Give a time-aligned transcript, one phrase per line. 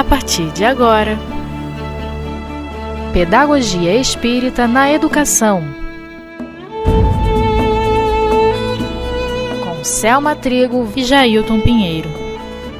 [0.00, 1.18] a partir de agora.
[3.12, 5.62] Pedagogia Espírita na Educação.
[9.62, 12.08] Com Selma Trigo e Jailton Pinheiro.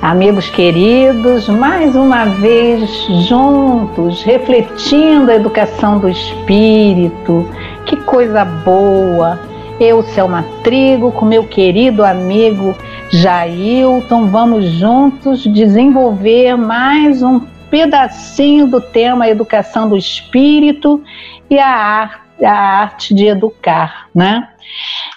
[0.00, 2.88] Amigos queridos, mais uma vez
[3.28, 7.46] juntos, refletindo a educação do espírito.
[7.84, 9.38] Que coisa boa!
[9.78, 12.74] Eu, Selma Trigo, com meu querido amigo
[13.12, 21.02] Jailton, vamos juntos desenvolver mais um pedacinho do tema Educação do Espírito
[21.50, 24.48] e a arte, a arte de educar, né?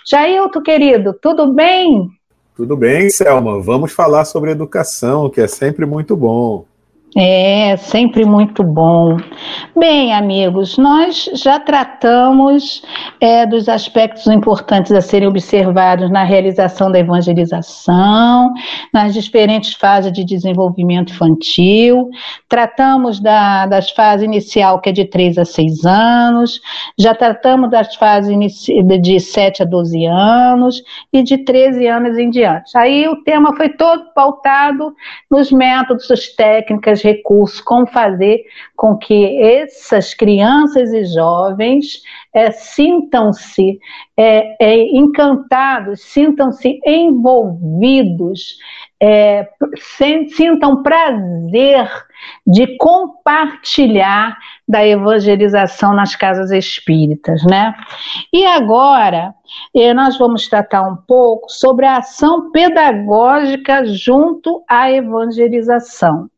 [0.10, 2.10] Jailton, querido, tudo bem?
[2.58, 3.62] Tudo bem, Selma.
[3.62, 6.66] Vamos falar sobre educação, que é sempre muito bom.
[7.16, 9.18] É, sempre muito bom.
[9.78, 12.82] Bem, amigos, nós já tratamos
[13.22, 18.52] é, dos aspectos importantes a serem observados na realização da evangelização,
[18.92, 22.10] nas diferentes fases de desenvolvimento infantil,
[22.50, 26.62] tratamos da, das fases inicial, que é de 3 a 6 anos,
[26.98, 28.36] já tratamos das fases
[29.02, 32.76] de 7 a 12 anos e de 13 anos em diante.
[32.76, 34.96] Aí o tema foi todo pautado
[35.30, 38.44] nos métodos, as técnicas, recursos, como fazer
[38.76, 42.02] com que essas crianças e jovens
[42.34, 43.80] é, sintam-se
[44.18, 48.58] é, é, encantados, sintam-se envolvidos,
[50.30, 51.90] sintam prazer
[52.48, 57.76] de compartilhar da evangelização nas casas espíritas, né?
[58.32, 59.36] E agora
[59.94, 66.30] nós vamos tratar um pouco sobre a ação pedagógica junto à evangelização.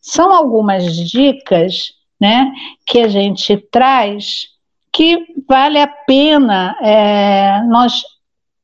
[0.00, 2.52] São algumas dicas né,
[2.86, 4.48] que a gente traz
[4.92, 8.02] que vale a pena é, nós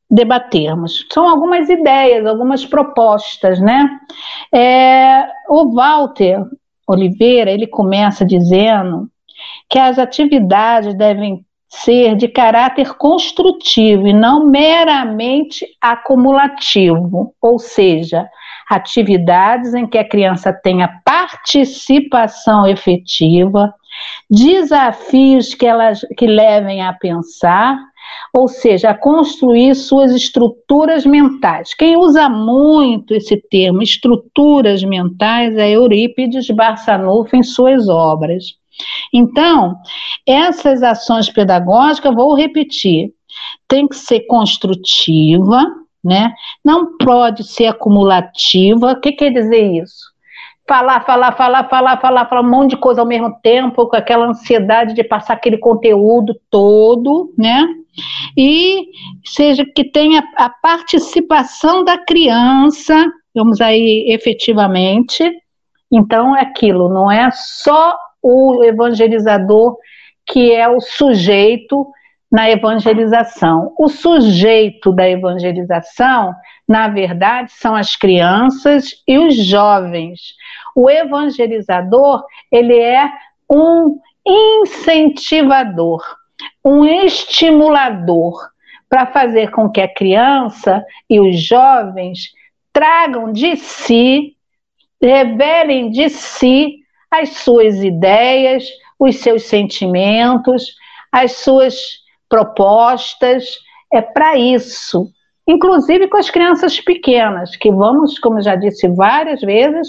[0.09, 1.07] debatermos.
[1.13, 3.89] São algumas ideias, algumas propostas, né?
[4.53, 6.45] É, o Walter
[6.87, 9.09] Oliveira, ele começa dizendo
[9.69, 18.29] que as atividades devem ser de caráter construtivo e não meramente acumulativo, ou seja,
[18.71, 23.75] atividades em que a criança tenha participação efetiva,
[24.31, 27.77] desafios que elas que levem a pensar,
[28.33, 31.75] ou seja, a construir suas estruturas mentais.
[31.75, 38.55] Quem usa muito esse termo, estruturas mentais, é Eurípides Barçanufo em suas obras.
[39.13, 39.77] Então,
[40.25, 43.13] essas ações pedagógicas, vou repetir,
[43.69, 45.67] tem que ser construtiva,
[46.03, 46.33] né?
[46.65, 48.93] Não pode ser acumulativa.
[48.93, 50.11] O que quer dizer isso?
[50.67, 54.27] Falar, falar, falar, falar, falar, falar um monte de coisa ao mesmo tempo, com aquela
[54.27, 57.67] ansiedade de passar aquele conteúdo todo, né?
[58.37, 58.87] E
[59.25, 62.95] seja que tenha a participação da criança,
[63.35, 65.29] vamos aí efetivamente.
[65.91, 69.77] Então é aquilo, não é só o evangelizador
[70.27, 71.91] que é o sujeito
[72.31, 73.75] na evangelização.
[73.79, 76.35] O sujeito da evangelização,
[76.69, 80.35] na verdade, são as crianças e os jovens.
[80.77, 83.11] O evangelizador, ele é
[83.51, 86.03] um incentivador,
[86.65, 88.49] um estimulador
[88.89, 92.33] para fazer com que a criança e os jovens
[92.73, 94.37] tragam de si,
[95.03, 96.79] revelem de si
[97.11, 98.65] as suas ideias,
[98.99, 100.75] os seus sentimentos,
[101.11, 102.00] as suas
[102.31, 103.45] propostas,
[103.93, 105.11] é para isso.
[105.47, 109.89] Inclusive com as crianças pequenas, que vamos, como já disse várias vezes,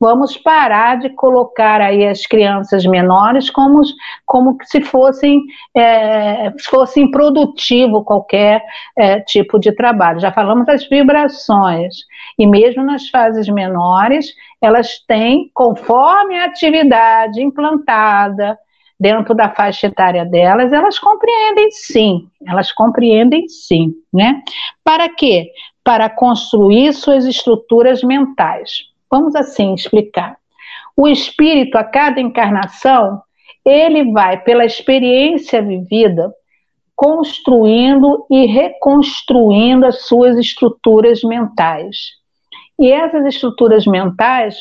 [0.00, 3.82] vamos parar de colocar aí as crianças menores como,
[4.24, 5.42] como se fossem,
[5.76, 8.64] é, fosse improdutivo qualquer
[8.96, 10.18] é, tipo de trabalho.
[10.18, 11.94] Já falamos das vibrações,
[12.38, 18.58] e mesmo nas fases menores, elas têm, conforme a atividade implantada,
[19.02, 24.40] dentro da faixa etária delas, elas compreendem sim, elas compreendem sim, né?
[24.84, 25.50] Para quê?
[25.82, 28.84] Para construir suas estruturas mentais.
[29.10, 30.36] Vamos assim explicar.
[30.96, 33.20] O espírito, a cada encarnação,
[33.64, 36.32] ele vai, pela experiência vivida,
[36.94, 41.96] construindo e reconstruindo as suas estruturas mentais.
[42.78, 44.56] E essas estruturas mentais,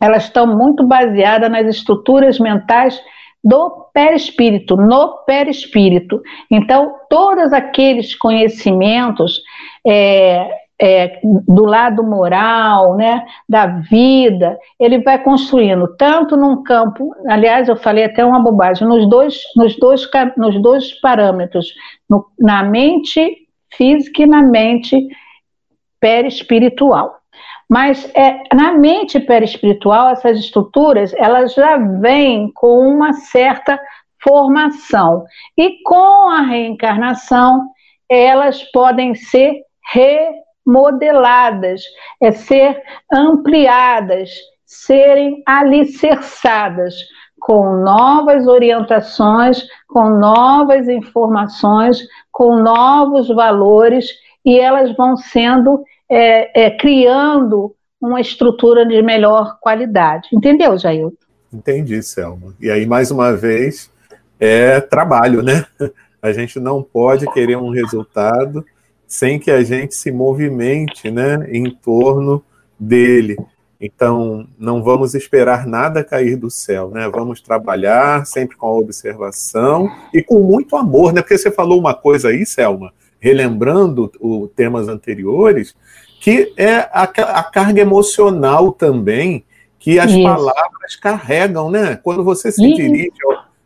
[0.00, 3.00] elas estão muito baseadas nas estruturas mentais
[3.46, 6.20] do perispírito, no perispírito.
[6.50, 9.40] Então, todos aqueles conhecimentos
[9.86, 10.50] é,
[10.82, 17.76] é, do lado moral, né, da vida, ele vai construindo tanto num campo, aliás, eu
[17.76, 21.72] falei até uma bobagem, nos dois, nos dois, nos dois parâmetros,
[22.10, 23.46] no, na mente
[23.76, 25.06] física e na mente
[26.00, 27.20] perispiritual.
[27.68, 33.78] Mas é, na mente perispiritual, essas estruturas elas já vêm com uma certa
[34.22, 35.24] formação.
[35.56, 37.68] E com a reencarnação,
[38.08, 39.62] elas podem ser
[40.64, 41.82] remodeladas,
[42.20, 42.82] é ser
[43.12, 44.30] ampliadas,
[44.64, 46.94] serem alicerçadas
[47.38, 52.00] com novas orientações, com novas informações,
[52.32, 54.08] com novos valores,
[54.44, 60.28] e elas vão sendo é, é, criando uma estrutura de melhor qualidade.
[60.32, 61.10] Entendeu, Jair?
[61.52, 62.54] Entendi, Selma.
[62.60, 63.90] E aí, mais uma vez,
[64.38, 65.64] é trabalho, né?
[66.20, 68.64] A gente não pode querer um resultado
[69.06, 72.42] sem que a gente se movimente né, em torno
[72.78, 73.36] dele.
[73.80, 77.08] Então, não vamos esperar nada cair do céu, né?
[77.08, 81.20] Vamos trabalhar sempre com a observação e com muito amor, né?
[81.20, 85.74] Porque você falou uma coisa aí, Selma, relembrando os temas anteriores,
[86.20, 89.44] que é a, a carga emocional também
[89.78, 90.22] que as Isso.
[90.22, 91.96] palavras carregam, né?
[92.02, 92.76] Quando você se Isso.
[92.76, 93.12] dirige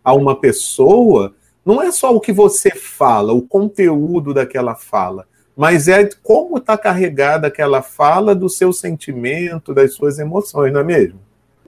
[0.04, 5.26] a uma pessoa, não é só o que você fala, o conteúdo daquela fala,
[5.56, 10.84] mas é como está carregada aquela fala do seu sentimento, das suas emoções, não é
[10.84, 11.18] mesmo?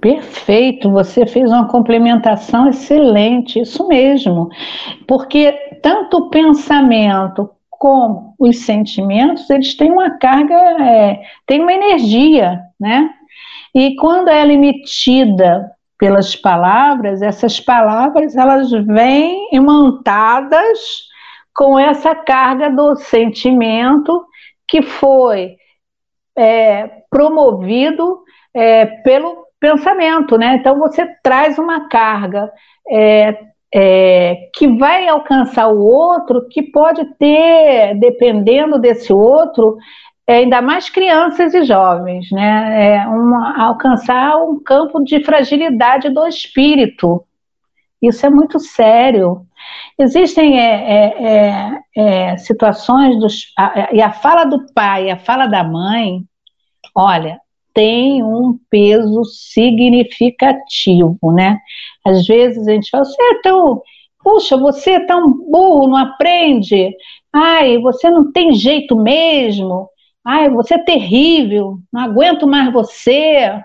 [0.01, 4.49] Perfeito, você fez uma complementação excelente, isso mesmo.
[5.07, 7.49] Porque tanto o pensamento
[7.83, 13.13] como os sentimentos, eles têm uma carga, é, têm uma energia, né?
[13.75, 15.69] E quando ela é emitida
[15.99, 20.79] pelas palavras, essas palavras elas vêm imantadas
[21.53, 24.25] com essa carga do sentimento
[24.69, 25.57] que foi
[26.39, 28.21] é, promovido
[28.55, 30.55] é, pelo pensamento, né?
[30.55, 32.49] Então você traz uma carga
[32.89, 39.79] é, é, que vai alcançar o outro, que pode ter, dependendo desse outro,
[40.27, 42.97] é, ainda mais crianças e jovens, né?
[42.97, 47.25] É uma, alcançar um campo de fragilidade do espírito.
[48.01, 49.47] Isso é muito sério.
[49.99, 53.53] Existem é, é, é, é situações dos.
[53.59, 56.23] A, e a fala do pai, a fala da mãe,
[56.95, 57.41] olha,
[57.75, 61.59] tem um peso significativo, né?
[62.05, 63.83] Às vezes a gente fala, você é tão,
[64.23, 66.95] puxa, você é tão burro, não aprende,
[67.33, 69.89] ai, você não tem jeito mesmo,
[70.25, 73.63] ai, você é terrível, não aguento mais você.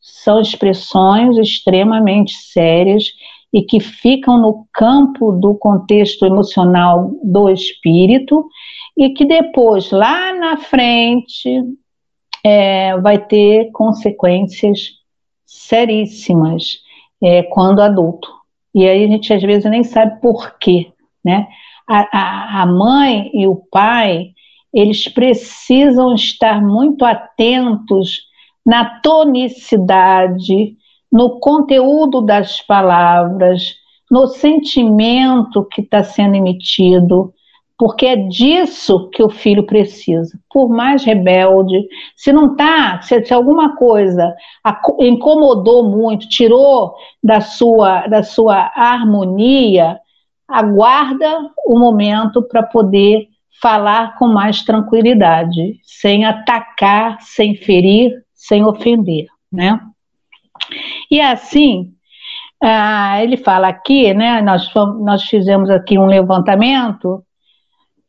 [0.00, 3.04] São expressões extremamente sérias
[3.52, 8.46] e que ficam no campo do contexto emocional do espírito
[8.96, 11.62] e que depois, lá na frente,
[12.44, 14.98] é, vai ter consequências
[15.44, 16.80] seríssimas
[17.22, 18.28] é, quando adulto.
[18.74, 20.92] E aí a gente às vezes nem sabe por quê,
[21.24, 21.48] né?
[21.88, 24.32] A, a, a mãe e o pai,
[24.72, 28.28] eles precisam estar muito atentos
[28.64, 30.76] na tonicidade,
[31.10, 33.74] no conteúdo das palavras,
[34.10, 37.32] no sentimento que está sendo emitido,
[37.78, 40.36] porque é disso que o filho precisa.
[40.50, 41.86] Por mais rebelde,
[42.16, 44.34] se não está, se, se, alguma coisa
[44.98, 50.00] incomodou muito, tirou da sua, da sua harmonia,
[50.48, 53.28] aguarda o momento para poder
[53.62, 59.80] falar com mais tranquilidade, sem atacar, sem ferir, sem ofender, né?
[61.08, 61.92] E assim,
[62.60, 64.42] ah, ele fala aqui, né?
[64.42, 64.68] Nós,
[65.00, 67.24] nós fizemos aqui um levantamento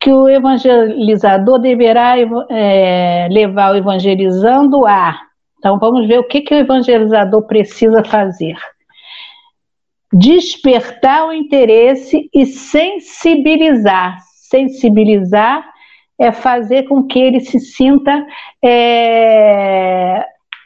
[0.00, 2.14] que o evangelizador deverá
[2.48, 5.20] é, levar o evangelizando a.
[5.58, 8.56] Então, vamos ver o que, que o evangelizador precisa fazer.
[10.10, 14.18] Despertar o interesse e sensibilizar.
[14.48, 15.70] Sensibilizar
[16.18, 18.26] é fazer com que ele se sinta
[18.64, 20.24] é,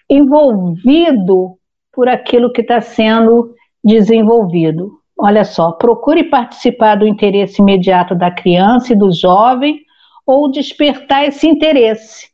[0.09, 1.59] envolvido
[1.93, 5.04] por aquilo que está sendo desenvolvido.
[5.17, 9.81] Olha só, procure participar do interesse imediato da criança e do jovem
[10.27, 12.29] ou despertar esse interesse.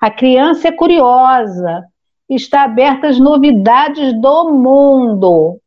[0.00, 1.84] A criança é curiosa,
[2.28, 5.60] está aberta às novidades do mundo.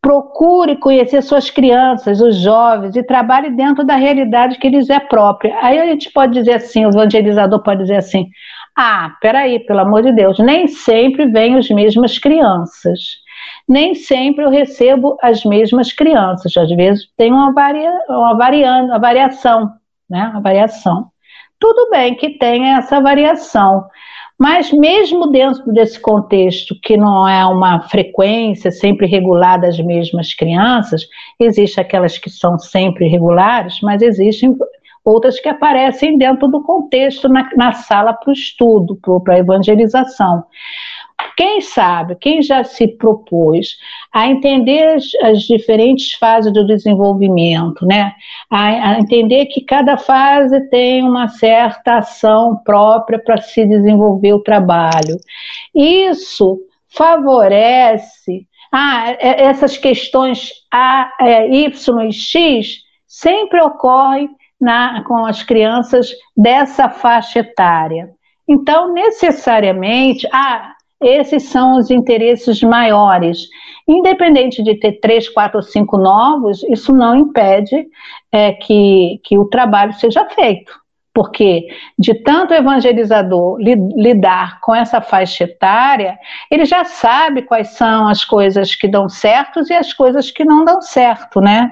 [0.00, 5.56] Procure conhecer suas crianças, os jovens, e trabalhe dentro da realidade que lhes é própria.
[5.62, 8.28] Aí a gente pode dizer assim, o evangelizador pode dizer assim:
[8.76, 13.23] ah, peraí, pelo amor de Deus, nem sempre vêm as mesmas crianças
[13.68, 16.56] nem sempre eu recebo as mesmas crianças.
[16.56, 19.72] Às vezes tem uma, varia, uma, variando, uma variação,
[20.08, 20.28] né?
[20.28, 21.08] Uma variação.
[21.58, 23.86] Tudo bem que tenha essa variação,
[24.38, 31.06] mas mesmo dentro desse contexto que não é uma frequência sempre regular das mesmas crianças,
[31.40, 34.56] existem aquelas que são sempre regulares, mas existem
[35.04, 40.44] outras que aparecem dentro do contexto na, na sala para o estudo, para a evangelização.
[41.36, 43.76] Quem sabe, quem já se propôs
[44.12, 48.12] a entender as, as diferentes fases do desenvolvimento, né?
[48.48, 54.42] A, a, entender que cada fase tem uma certa ação própria para se desenvolver o
[54.42, 55.16] trabalho.
[55.74, 64.30] Isso favorece ah, é, essas questões A, é, Y e X sempre ocorrem
[64.60, 68.10] na, com as crianças dessa faixa etária.
[68.48, 70.73] Então, necessariamente, ah,
[71.06, 73.48] esses são os interesses maiores.
[73.86, 77.86] Independente de ter três, quatro ou cinco novos, isso não impede
[78.32, 80.72] é, que, que o trabalho seja feito.
[81.12, 81.68] Porque
[81.98, 86.18] de tanto evangelizador lidar com essa faixa etária,
[86.50, 90.64] ele já sabe quais são as coisas que dão certo e as coisas que não
[90.64, 91.70] dão certo, né?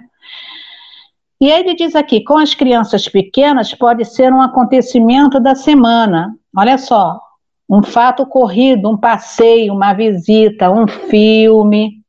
[1.40, 6.36] E ele diz aqui, com as crianças pequenas pode ser um acontecimento da semana.
[6.56, 7.20] Olha só,
[7.72, 12.02] um fato ocorrido, um passeio, uma visita, um filme.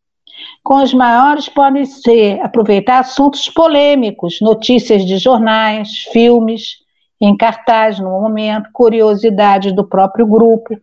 [0.61, 6.79] Com os maiores podem ser aproveitar assuntos polêmicos, notícias de jornais, filmes,
[7.21, 10.77] em cartaz no momento, curiosidades do próprio grupo.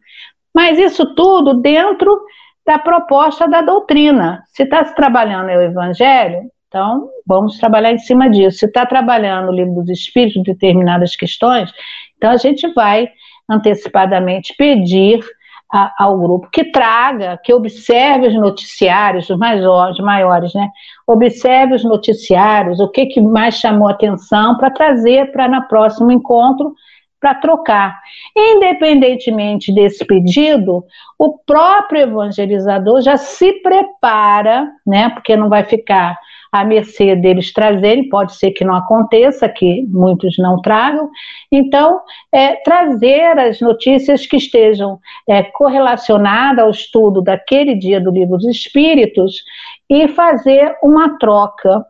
[0.54, 2.18] Mas isso tudo dentro
[2.64, 4.42] da proposta da doutrina.
[4.46, 8.60] Se está se trabalhando o Evangelho, então vamos trabalhar em cima disso.
[8.60, 11.70] Se está trabalhando o livro dos Espíritos, determinadas questões,
[12.16, 13.10] então a gente vai
[13.50, 15.20] antecipadamente pedir
[15.72, 20.68] a, ao grupo que traga, que observe os noticiários, os maiores, maiores né?
[21.06, 26.74] Observe os noticiários, o que, que mais chamou atenção para trazer para no próximo encontro
[27.20, 28.00] para trocar.
[28.34, 30.84] Independentemente desse pedido,
[31.18, 35.10] o próprio evangelizador já se prepara, né?
[35.10, 36.16] Porque não vai ficar
[36.52, 41.08] à mercê deles trazerem, pode ser que não aconteça, que muitos não tragam.
[41.50, 42.00] Então,
[42.32, 48.46] é, trazer as notícias que estejam é, correlacionadas ao estudo daquele dia do Livro dos
[48.46, 49.42] Espíritos
[49.88, 51.84] e fazer uma troca.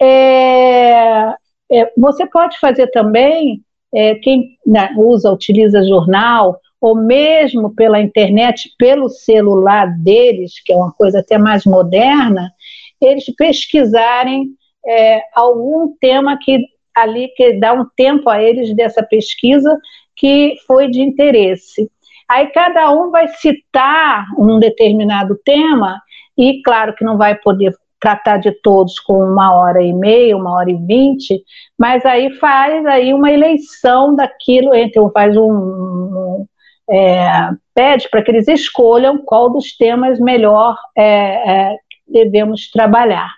[0.00, 1.34] É,
[1.72, 8.70] é você pode fazer também, é, quem né, usa, utiliza jornal, ou mesmo pela internet,
[8.78, 12.52] pelo celular deles, que é uma coisa até mais moderna,
[13.00, 14.48] eles pesquisarem
[14.86, 19.78] é, algum tema que ali que dá um tempo a eles dessa pesquisa
[20.14, 21.90] que foi de interesse.
[22.28, 26.00] Aí cada um vai citar um determinado tema
[26.36, 30.52] e claro que não vai poder tratar de todos com uma hora e meia, uma
[30.52, 31.42] hora e vinte,
[31.78, 36.46] mas aí faz aí uma eleição daquilo, então faz um, um
[36.88, 43.30] é, pede para que eles escolham qual dos temas melhor é, é, devemos trabalhar.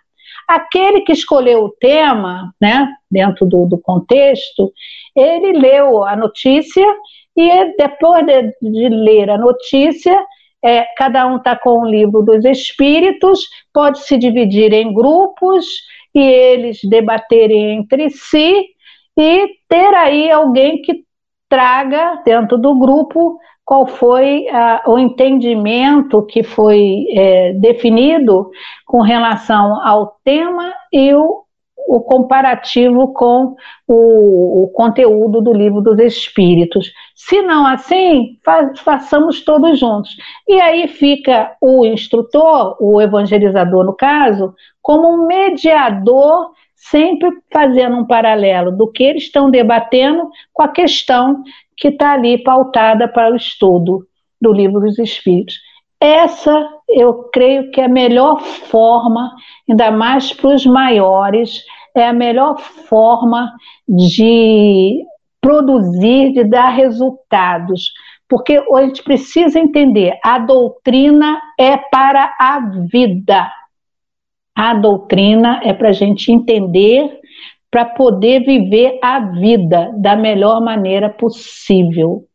[0.47, 4.73] Aquele que escolheu o tema, né, dentro do, do contexto,
[5.15, 6.87] ele leu a notícia
[7.37, 10.19] e depois de, de ler a notícia,
[10.65, 13.41] é, cada um está com o livro dos espíritos,
[13.73, 15.67] pode se dividir em grupos
[16.15, 18.65] e eles debaterem entre si
[19.17, 21.05] e ter aí alguém que
[21.49, 24.47] traga dentro do grupo qual foi
[24.87, 28.51] o entendimento que foi é, definido
[28.87, 31.43] com relação ao tema e o,
[31.87, 33.57] o comparativo com
[33.87, 36.91] o, o, conteúdo do livro dos Espíritos.
[37.15, 40.17] Se não assim, fa façamos todos juntos.
[40.49, 48.07] E aí fica o instrutor, o evangelizador no caso, como um mediador sempre fazendo um
[48.07, 51.43] paralelo do que eles estão debatendo com a questão
[51.79, 54.07] que está ali pautada para o estudo
[54.41, 55.57] do livro dos Espíritos.
[56.01, 59.35] Essa, eu creio que é a melhor forma,
[59.69, 61.65] ainda mais para os maiores,
[61.97, 63.53] é a melhor forma
[63.89, 65.05] de
[65.41, 67.93] produzir, de dar resultados.
[68.29, 73.51] Porque a gente precisa entender, a doutrina é para a vida.
[74.55, 77.21] A doutrina é para a gente entender
[77.71, 82.28] para poder viver a vida da melhor maneira possível.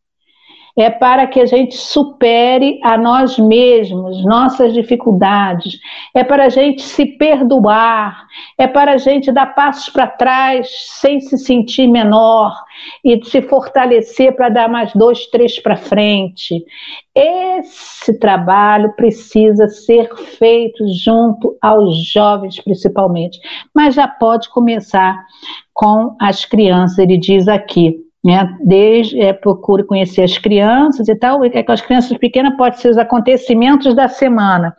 [0.76, 5.80] É para que a gente supere a nós mesmos, nossas dificuldades,
[6.16, 8.26] é para a gente se perdoar,
[8.58, 10.68] é para a gente dar passos para trás
[11.00, 12.56] sem se sentir menor
[13.04, 16.66] e se fortalecer para dar mais dois, três para frente.
[17.14, 23.40] Esse trabalho precisa ser feito junto aos jovens, principalmente,
[23.76, 25.24] mas já pode começar
[25.72, 28.03] com as crianças, ele diz aqui.
[28.24, 32.80] Né, desde, é, procure conhecer as crianças e tal, é com as crianças pequenas pode
[32.80, 34.74] ser os acontecimentos da semana.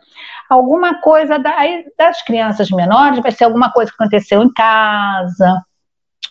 [0.49, 1.55] Alguma coisa da,
[1.95, 5.63] das crianças menores vai ser alguma coisa que aconteceu em casa,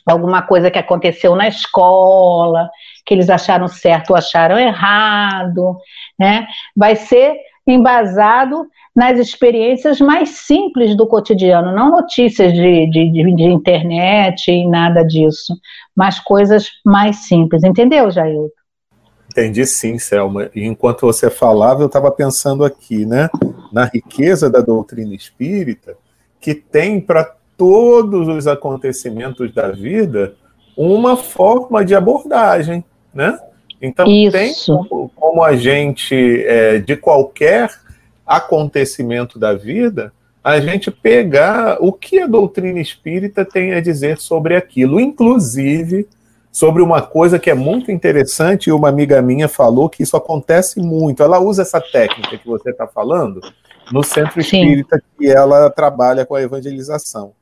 [0.06, 2.68] alguma coisa que aconteceu na escola,
[3.06, 5.76] que eles acharam certo ou acharam errado,
[6.18, 6.46] né?
[6.76, 13.44] Vai ser embasado nas experiências mais simples do cotidiano, não notícias de, de, de, de
[13.44, 15.54] internet e nada disso,
[15.96, 17.64] mas coisas mais simples.
[17.64, 18.48] Entendeu, Jailton?
[19.30, 20.48] Entendi sim, Selma.
[20.54, 23.28] E enquanto você falava, eu estava pensando aqui, né,
[23.72, 25.96] na riqueza da doutrina espírita,
[26.40, 30.36] que tem para todos os acontecimentos da vida
[30.76, 33.38] uma forma de abordagem, né?
[33.84, 34.32] Então Isso.
[34.32, 37.70] tem como, como, a gente, é, de qualquer
[38.26, 40.12] acontecimento da vida,
[40.42, 46.06] a gente pegar o que a doutrina espírita tem a dizer sobre aquilo, inclusive
[46.52, 50.78] sobre uma coisa que é muito interessante, e uma amiga minha falou que isso acontece
[50.78, 51.22] muito.
[51.22, 53.40] Ela usa essa técnica que você está falando
[53.90, 55.02] no centro espírita Sim.
[55.18, 57.32] que ela trabalha com a evangelização.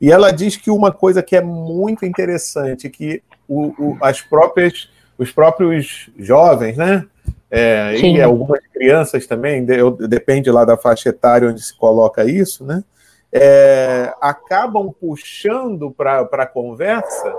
[0.00, 4.88] E ela diz que uma coisa que é muito interessante, que o, o, as próprias,
[5.18, 7.04] os próprios jovens, né?
[7.50, 9.64] É, e algumas crianças também,
[10.06, 12.84] depende lá da faixa etária onde se coloca isso, né?
[13.32, 17.34] É, acabam puxando para a conversa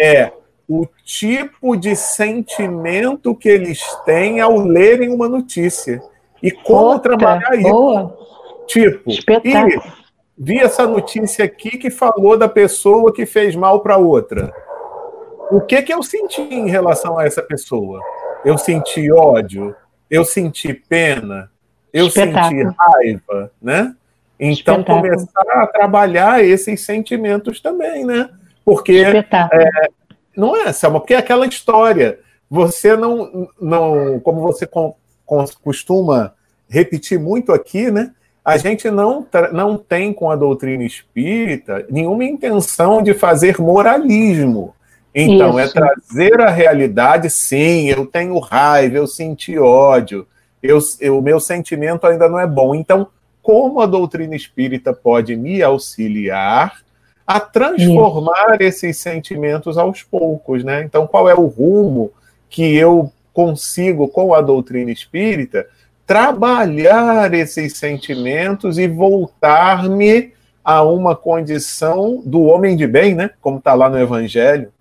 [0.00, 0.32] é
[0.68, 6.02] o tipo de sentimento que eles têm ao lerem uma notícia
[6.42, 8.16] e como Outra, trabalhar boa.
[8.16, 8.26] isso.
[8.66, 9.10] Tipo,
[10.36, 14.52] vi essa notícia aqui que falou da pessoa que fez mal para outra.
[15.50, 18.00] O que que eu senti em relação a essa pessoa?
[18.44, 19.74] Eu senti ódio,
[20.10, 21.50] eu senti pena,
[21.92, 23.94] eu senti raiva, né?
[24.38, 28.28] Então começar a trabalhar esses sentimentos também, né?
[28.64, 29.88] Porque é,
[30.36, 32.18] não é, Selma, porque é aquela história.
[32.50, 36.34] Você não, não como você com, com, costuma
[36.68, 38.12] repetir muito aqui, né?
[38.44, 44.75] A gente não, não tem com a doutrina espírita nenhuma intenção de fazer moralismo.
[45.18, 45.78] Então, é Isso.
[45.78, 50.26] é trazer a realidade, sim, eu tenho raiva, eu senti ódio,
[51.10, 52.74] o meu sentimento ainda não é bom.
[52.74, 53.06] Então,
[53.40, 56.84] como a doutrina espírita pode me auxiliar
[57.26, 60.82] a transformar esses sentimentos aos poucos, né?
[60.82, 62.12] Então, qual é o rumo
[62.50, 65.66] que eu consigo, com a doutrina espírita,
[66.06, 73.30] trabalhar esses sentimentos e voltar-me a uma condição do homem de bem, né?
[73.40, 74.72] Como está lá no Evangelho.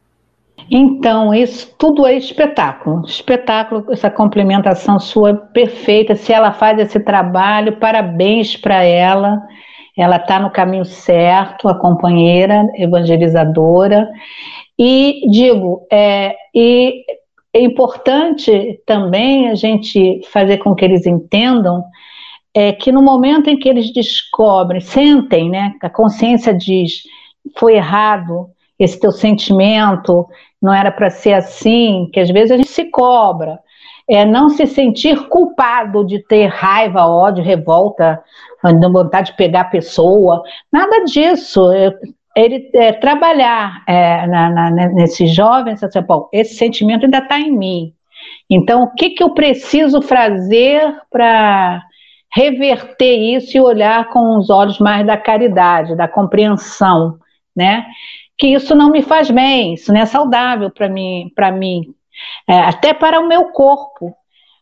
[0.69, 3.06] Então, isso tudo é espetáculo.
[3.06, 6.15] Espetáculo, essa complementação sua perfeita.
[6.15, 9.41] Se ela faz esse trabalho, parabéns para ela
[9.97, 14.10] ela está no caminho certo, a companheira evangelizadora.
[14.78, 17.06] E digo, é, e
[17.54, 21.84] é importante também a gente fazer com que eles entendam
[22.54, 27.04] é, que no momento em que eles descobrem, sentem, né, a consciência diz,
[27.58, 30.28] foi errado, esse teu sentimento
[30.65, 33.60] não era para ser assim, que às vezes a gente se cobra,
[34.10, 38.21] é não se sentir culpado de ter raiva, ódio, revolta,
[38.91, 41.69] vontade de pegar a pessoa, nada disso.
[42.36, 47.51] Ele é, trabalhar é, na, na, nesses jovens, assim, bom, esse sentimento ainda está em
[47.51, 47.93] mim.
[48.49, 51.82] Então, o que, que eu preciso fazer para
[52.36, 57.17] reverter isso e olhar com os olhos mais da caridade, da compreensão,
[57.56, 57.86] né?
[58.38, 61.93] Que isso não me faz bem, isso não é saudável para mim, para mim,
[62.48, 64.13] é, até para o meu corpo.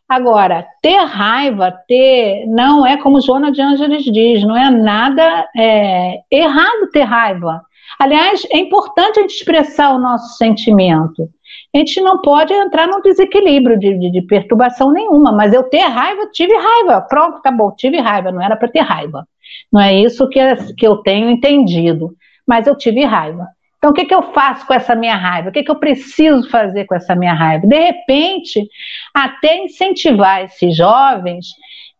[0.08, 6.20] Agora, ter raiva, ter, não é como Joana de Ângeles diz, não é nada é,
[6.30, 7.62] errado ter raiva.
[7.98, 11.28] Aliás, é importante a gente expressar o nosso sentimento.
[11.74, 15.80] A gente não pode entrar num desequilíbrio de, de, de perturbação nenhuma, mas eu ter
[15.80, 19.26] raiva, tive raiva, pronto, acabou, tive raiva, não era para ter raiva.
[19.72, 20.40] Não é isso que,
[20.76, 22.14] que eu tenho entendido,
[22.46, 23.48] mas eu tive raiva.
[23.84, 25.50] Então, o que, que eu faço com essa minha raiva?
[25.50, 27.66] O que, que eu preciso fazer com essa minha raiva?
[27.66, 28.66] De repente,
[29.12, 31.48] até incentivar esses jovens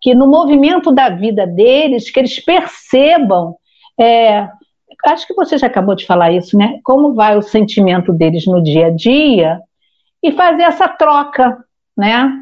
[0.01, 3.55] que no movimento da vida deles, que eles percebam,
[4.01, 4.49] é,
[5.05, 6.79] acho que você já acabou de falar isso, né?
[6.83, 9.61] Como vai o sentimento deles no dia a dia
[10.23, 11.55] e fazer essa troca,
[11.95, 12.33] né?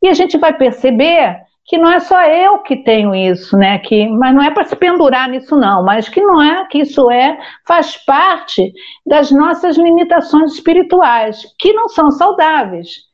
[0.00, 3.78] E a gente vai perceber que não é só eu que tenho isso, né?
[3.80, 7.10] Que, mas não é para se pendurar nisso não, mas que não é que isso
[7.10, 8.72] é faz parte
[9.04, 13.04] das nossas limitações espirituais, que não são saudáveis.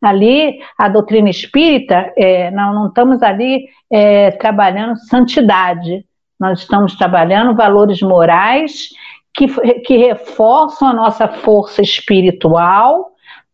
[0.00, 6.06] Ali a doutrina espírita, é, não, estamos ali é, trabalhando santidade,
[6.40, 8.90] nós estamos trabalhando valores morais
[9.34, 9.48] que,
[9.80, 13.10] que reforçam a nossa força espiritual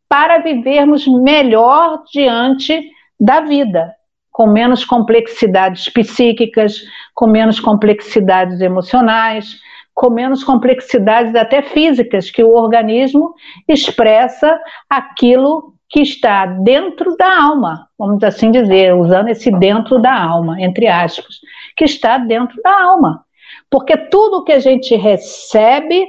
[0.09, 2.88] para vivermos melhor diante
[3.19, 3.95] da vida
[4.35, 6.83] com menos complexidades psíquicas,
[7.14, 9.61] com menos complexidades emocionais,
[9.94, 13.33] com menos complexidades até físicas, que o organismo
[13.68, 20.61] expressa aquilo que está dentro da alma, vamos assim dizer, usando esse dentro da alma,
[20.61, 21.37] entre aspas,
[21.77, 23.25] que está dentro da alma.
[23.70, 26.09] Porque tudo que a gente recebe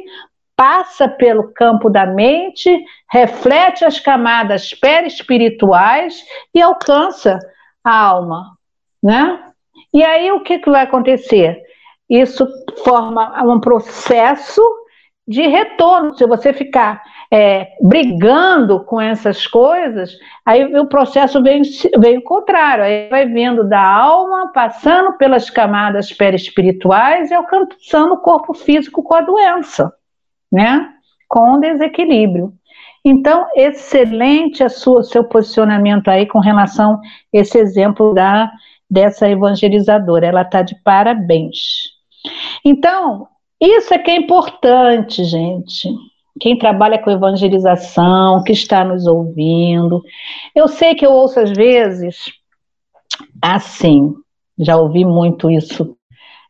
[0.56, 2.76] passa pelo campo da mente,
[3.12, 6.24] reflete as camadas perispirituais
[6.56, 7.40] e alcança
[7.86, 8.58] a alma,
[9.02, 9.40] né?
[9.94, 11.62] E aí o que, que vai acontecer?
[12.10, 12.48] Isso
[12.84, 14.62] forma um processo
[15.28, 16.16] de retorno.
[16.18, 21.62] Se você ficar é, brigando com essas coisas, aí o processo vem,
[22.00, 28.22] vem o contrário, aí vai vindo da alma, passando pelas camadas perispirituais e alcançando o
[28.22, 29.94] corpo físico com a doença,
[30.52, 30.90] né?
[31.28, 32.54] Com desequilíbrio.
[33.06, 37.00] Então, excelente a seu posicionamento aí com relação a
[37.32, 38.52] esse exemplo da,
[38.90, 40.26] dessa evangelizadora.
[40.26, 41.94] Ela está de parabéns.
[42.66, 43.28] Então,
[43.62, 45.88] isso é que é importante, gente.
[46.40, 50.02] Quem trabalha com evangelização, que está nos ouvindo.
[50.56, 52.34] Eu sei que eu ouço às vezes
[53.42, 54.14] assim,
[54.58, 55.96] já ouvi muito isso,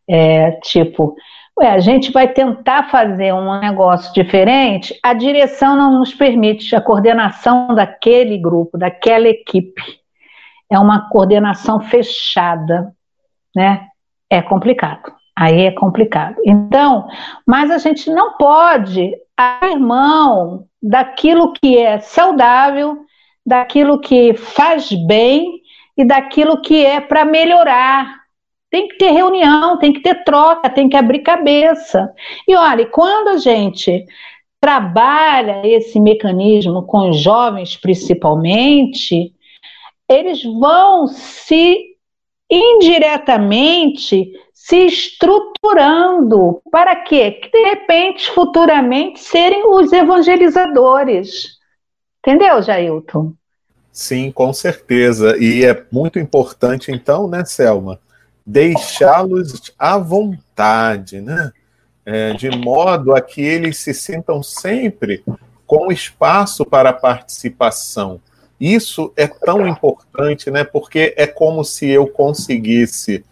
[0.08, 1.15] é, tipo,
[1.58, 6.82] ué, a gente vai tentar fazer um negócio diferente, a direção não nos permite, a
[6.82, 9.82] coordenação daquele grupo, daquela equipe.
[10.70, 12.91] É uma coordenação fechada,
[13.56, 13.88] né?
[14.30, 15.13] É complicado.
[15.38, 16.38] Aí é complicado.
[16.46, 17.08] Então,
[17.46, 23.06] mas a gente não pode abrir mão daquilo que é saudável,
[23.46, 25.62] daquilo que faz bem
[25.98, 28.25] e daquilo que é para melhorar.
[28.76, 32.14] Tem que ter reunião, tem que ter troca, tem que abrir cabeça.
[32.46, 34.06] E olha, quando a gente
[34.60, 39.34] trabalha esse mecanismo com os jovens principalmente,
[40.10, 41.96] eles vão se
[42.52, 47.32] indiretamente se estruturando para quê?
[47.32, 51.60] Que de repente, futuramente, serem os evangelizadores.
[52.20, 53.32] Entendeu, Jailton?
[53.90, 55.38] Sim, com certeza.
[55.38, 58.02] E é muito importante, então, né, Selma,
[58.46, 61.52] deixá-los à vontade, né?
[62.06, 65.24] É, de modo a que eles se sintam sempre
[65.66, 68.22] com espaço para participação.
[68.60, 70.64] Isso é tão importante, né?
[70.64, 73.26] Porque é como se eu conseguisse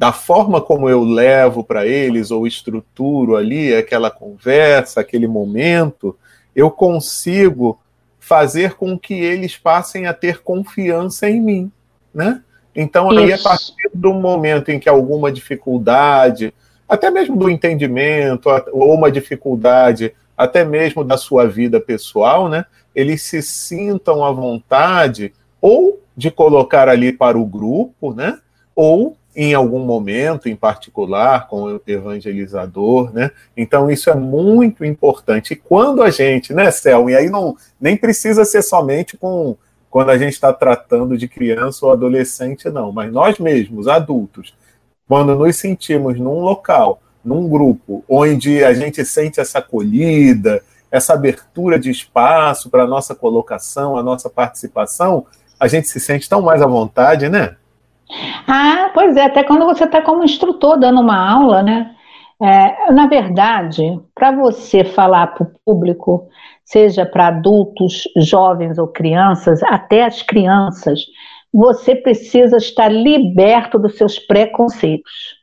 [0.00, 6.16] da forma como eu levo para eles ou estruturo ali aquela conversa, aquele momento,
[6.56, 7.78] eu consigo
[8.18, 11.72] fazer com que eles passem a ter confiança em mim,
[12.14, 12.42] né?
[12.80, 16.54] Então aí a partir do momento em que alguma dificuldade,
[16.88, 22.64] até mesmo do entendimento ou uma dificuldade, até mesmo da sua vida pessoal, né?
[22.94, 28.38] Eles se sintam à vontade ou de colocar ali para o grupo, né?
[28.74, 33.30] Ou em algum momento em particular com o evangelizador, né?
[33.54, 35.52] Então isso é muito importante.
[35.52, 39.54] E quando a gente, né, Cel, e aí não nem precisa ser somente com
[39.90, 44.54] quando a gente está tratando de criança ou adolescente, não, mas nós mesmos, adultos,
[45.08, 51.78] quando nos sentimos num local, num grupo, onde a gente sente essa acolhida, essa abertura
[51.78, 55.26] de espaço para a nossa colocação, a nossa participação,
[55.58, 57.56] a gente se sente tão mais à vontade, né?
[58.46, 61.94] Ah, pois é, até quando você está como instrutor dando uma aula, né?
[62.42, 66.28] É, na verdade, para você falar para o público,
[66.70, 71.00] seja para adultos, jovens ou crianças, até as crianças,
[71.52, 75.40] você precisa estar liberto dos seus preconceitos.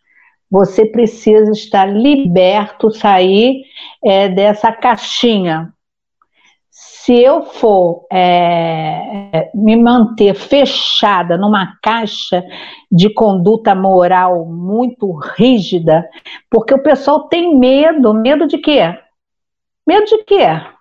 [0.49, 3.63] Você precisa estar liberto, sair
[4.01, 5.73] é, dessa caixinha
[6.69, 12.43] se eu for é, me manter fechada numa caixa
[12.91, 16.07] de conduta moral muito rígida,
[16.49, 18.93] porque o pessoal tem medo, medo de quê?
[19.85, 20.76] Medo de quê?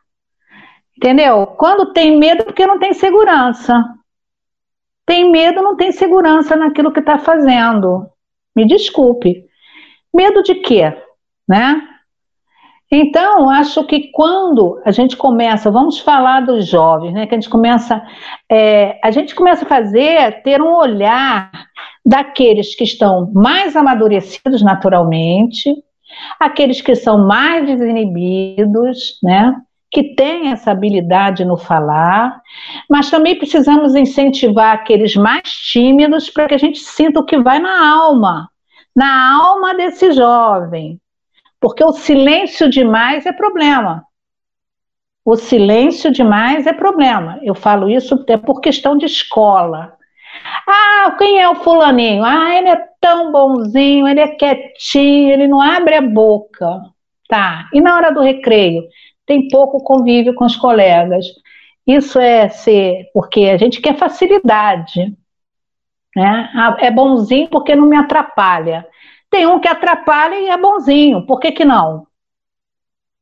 [0.97, 1.47] Entendeu?
[1.47, 3.85] Quando tem medo, é porque não tem segurança.
[5.05, 8.09] Tem medo, não tem segurança naquilo que está fazendo.
[8.55, 9.45] Me desculpe.
[10.13, 10.97] Medo de quê?
[11.47, 11.83] Né?
[12.91, 17.27] Então, acho que quando a gente começa, vamos falar dos jovens, né?
[17.27, 18.03] Que a gente começa,
[18.49, 21.51] é, a gente começa a fazer, ter um olhar
[22.05, 25.75] daqueles que estão mais amadurecidos naturalmente,
[26.39, 29.55] aqueles que são mais desinibidos, né?
[29.97, 32.41] Que têm essa habilidade no falar,
[32.89, 37.59] mas também precisamos incentivar aqueles mais tímidos para que a gente sinta o que vai
[37.59, 38.51] na alma,
[38.95, 41.01] na alma desse jovem
[41.61, 44.05] porque o silêncio demais é problema.
[45.25, 47.41] O silêncio demais é problema.
[47.43, 49.97] Eu falo isso até por questão de escola.
[50.67, 52.23] Ah, quem é o fulaninho?
[52.23, 56.83] Ah, ele é tão bonzinho, ele é quietinho, ele não abre a boca.
[57.29, 57.69] Tá.
[57.73, 58.85] E na hora do recreio?
[59.27, 61.27] Tem pouco convívio com os colegas.
[61.87, 65.17] Isso é ser, porque a gente quer facilidade.
[66.15, 66.51] Né?
[66.55, 68.87] Ah, é bonzinho porque não me atrapalha.
[69.31, 72.07] Tem um que atrapalha e é bonzinho, por que, que não?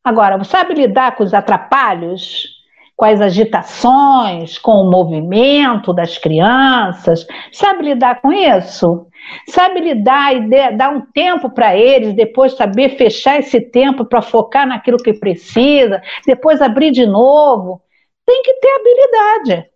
[0.03, 2.53] Agora, você sabe lidar com os atrapalhos?
[2.95, 7.27] Com as agitações, com o movimento das crianças?
[7.51, 9.09] Sabe lidar com isso?
[9.49, 14.67] Sabe lidar e dar um tempo para eles, depois saber fechar esse tempo para focar
[14.67, 17.83] naquilo que precisa, depois abrir de novo?
[18.27, 19.71] Tem que ter habilidade.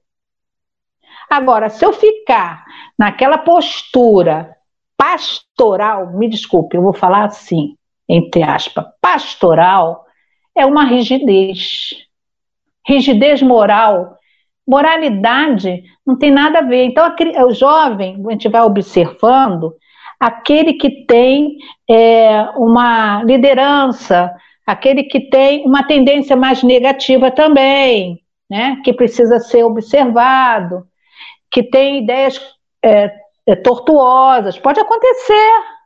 [1.31, 2.65] Agora, se eu ficar
[2.99, 4.57] naquela postura
[4.97, 7.77] pastoral, me desculpe, eu vou falar assim,
[8.09, 10.07] entre aspas, pastoral,
[10.57, 11.91] é uma rigidez.
[12.87, 14.18] Rigidez moral.
[14.69, 16.85] Moralidade não tem nada a ver.
[16.85, 17.11] Então,
[17.47, 19.75] o jovem, a gente vai observando,
[20.21, 21.57] aquele que tem
[21.89, 24.31] é, uma liderança,
[24.67, 30.87] aquele que tem uma tendência mais negativa também, né, que precisa ser observado,
[31.51, 32.39] que tem ideias
[32.83, 33.11] é,
[33.63, 34.59] tortuosas.
[34.59, 35.78] Pode acontecer.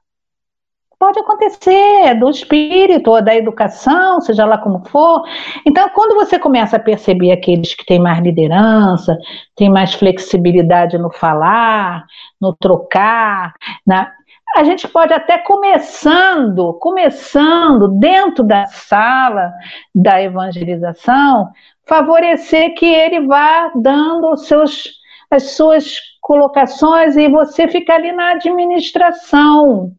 [1.02, 5.24] Pode acontecer do espírito ou da educação, seja lá como for.
[5.66, 9.18] Então, quando você começa a perceber aqueles que têm mais liderança,
[9.56, 12.04] têm mais flexibilidade no falar,
[12.40, 13.52] no trocar,
[13.84, 14.12] na,
[14.54, 19.52] a gente pode até começando, começando dentro da sala
[19.92, 21.50] da evangelização,
[21.84, 24.88] favorecer que ele vá dando os seus,
[25.28, 29.96] as suas colocações e você fica ali na administração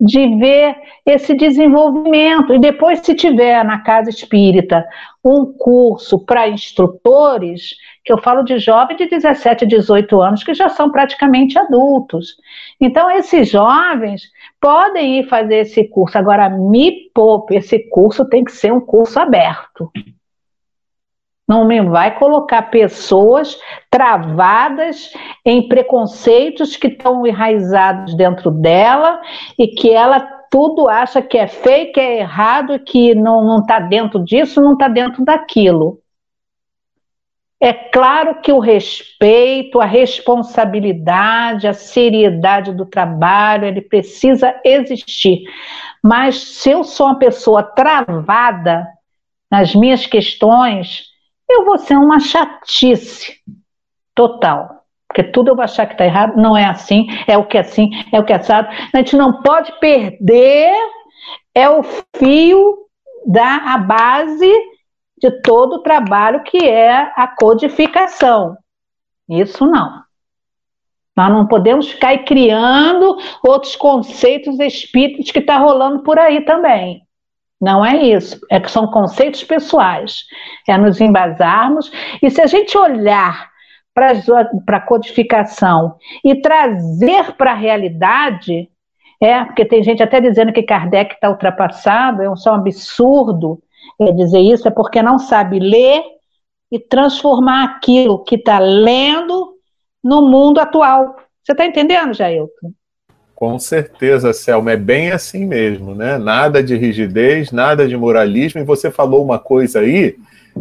[0.00, 2.54] de ver esse desenvolvimento.
[2.54, 4.86] E depois, se tiver na casa espírita
[5.24, 10.68] um curso para instrutores, que eu falo de jovens de 17, 18 anos que já
[10.68, 12.36] são praticamente adultos.
[12.80, 14.22] Então, esses jovens
[14.60, 16.16] podem ir fazer esse curso.
[16.16, 19.90] Agora, me poupe, esse curso tem que ser um curso aberto.
[21.48, 25.12] Não me vai colocar pessoas travadas
[25.44, 29.20] em preconceitos que estão enraizados dentro dela
[29.56, 34.24] e que ela tudo acha que é feio, que é errado, que não está dentro
[34.24, 36.00] disso, não está dentro daquilo.
[37.60, 45.42] É claro que o respeito, a responsabilidade, a seriedade do trabalho, ele precisa existir.
[46.02, 48.86] Mas se eu sou uma pessoa travada
[49.50, 51.15] nas minhas questões,
[51.48, 53.40] eu vou ser uma chatice
[54.14, 54.84] total.
[55.08, 57.60] Porque tudo eu vou achar que está errado, não é assim, é o que é
[57.60, 58.68] assim, é o que é assado.
[58.92, 60.74] A gente não pode perder
[61.54, 61.82] é o
[62.14, 62.76] fio
[63.24, 64.52] da a base
[65.18, 68.56] de todo o trabalho que é a codificação.
[69.28, 70.02] Isso não.
[71.16, 77.05] Nós não podemos ficar criando outros conceitos espíritos que está rolando por aí também.
[77.60, 78.38] Não é isso.
[78.50, 80.24] É que são conceitos pessoais.
[80.68, 81.90] É nos embasarmos.
[82.22, 83.50] E se a gente olhar
[83.94, 88.68] para a codificação e trazer para a realidade,
[89.20, 93.58] é, porque tem gente até dizendo que Kardec está ultrapassado, é um, só absurdo
[94.14, 96.02] dizer isso, é porque não sabe ler
[96.70, 99.54] e transformar aquilo que está lendo
[100.04, 101.16] no mundo atual.
[101.42, 102.72] Você está entendendo, Jailton?
[103.36, 106.16] Com certeza, Selma, é bem assim mesmo, né?
[106.16, 108.62] Nada de rigidez, nada de moralismo.
[108.62, 110.16] E você falou uma coisa aí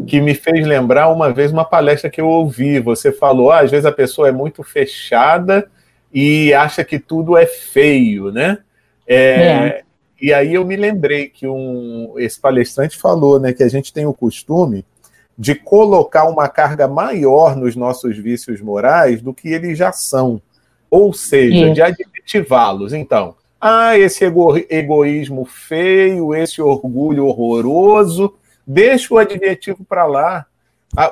[0.06, 2.82] que me fez lembrar uma vez uma palestra que eu ouvi.
[2.82, 5.70] Você falou, ah, às vezes a pessoa é muito fechada
[6.14, 8.58] e acha que tudo é feio, né?
[9.08, 9.82] É, é.
[10.22, 14.06] E aí eu me lembrei que um, esse palestrante falou, né, que a gente tem
[14.06, 14.84] o costume
[15.38, 20.42] de colocar uma carga maior nos nossos vícios morais do que eles já são.
[20.90, 21.82] Ou seja, de
[22.26, 22.92] adjetivá-los.
[22.92, 28.34] Então, ah, esse ego egoísmo feio, esse orgulho horroroso,
[28.66, 30.46] deixa o adjetivo para lá.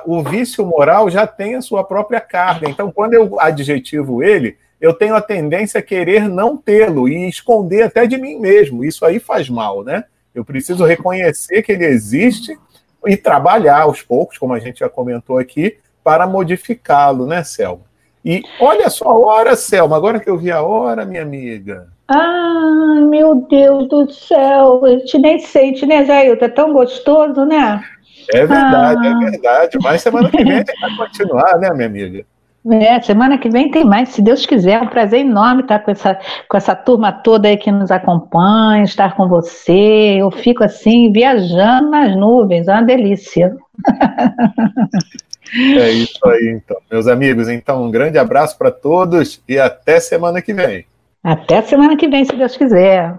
[0.04, 2.68] O vício moral já tem a sua própria carga.
[2.68, 7.82] Então, quando eu adjetivo ele, eu tenho a tendência a querer não tê-lo e esconder
[7.82, 8.84] até de mim mesmo.
[8.84, 10.04] Isso aí faz mal, né?
[10.34, 12.58] Eu preciso reconhecer que ele existe
[13.06, 17.82] e trabalhar aos poucos, como a gente já comentou aqui, para modificá-lo, né, Selma?
[18.24, 21.88] E olha só a hora, Selma, agora que eu vi a hora, minha amiga.
[22.08, 26.44] Ai, meu Deus do céu, a gente nem sente, né, Jailton?
[26.44, 27.82] É tão gostoso, né?
[28.32, 29.12] É verdade, é ah.
[29.12, 29.78] é verdade.
[29.82, 32.24] Mas semana que vem gente vai continuar, né, minha amiga?
[32.70, 34.78] É, semana que vem tem mais, se Deus quiser.
[34.78, 38.84] É um prazer enorme estar com essa, com essa turma toda aí que nos acompanha,
[38.84, 40.16] estar com você.
[40.18, 43.54] Eu fico assim, viajando nas nuvens, é uma delícia.
[45.52, 46.76] É isso aí, então.
[46.90, 50.86] Meus amigos, então, um grande abraço para todos e até semana que vem.
[51.22, 53.14] Até semana que vem, se Deus quiser.